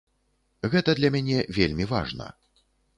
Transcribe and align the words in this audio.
Гэта 0.71 0.89
для 1.01 1.13
мяне 1.17 1.39
вельмі 1.61 1.91
важна. 1.95 2.27